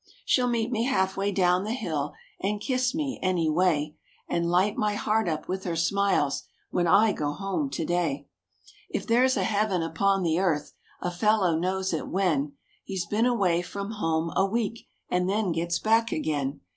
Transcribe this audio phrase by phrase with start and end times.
[0.25, 3.95] She'll meet me half way down the hill, and kiss me, any way;
[4.27, 8.27] And light my heart up with her smiles, when I go home to day!
[8.89, 12.53] If there's a heaven upon the earth, a fellow knows it when
[12.83, 16.61] He's been away from home a week, and then gets back again.